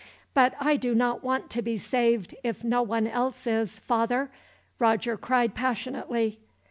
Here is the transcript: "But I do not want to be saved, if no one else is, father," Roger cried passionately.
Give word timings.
"But 0.33 0.55
I 0.59 0.77
do 0.77 0.95
not 0.95 1.23
want 1.23 1.51
to 1.51 1.61
be 1.61 1.77
saved, 1.77 2.33
if 2.43 2.63
no 2.63 2.81
one 2.81 3.05
else 3.05 3.45
is, 3.45 3.77
father," 3.77 4.31
Roger 4.79 5.15
cried 5.15 5.53
passionately. 5.53 6.39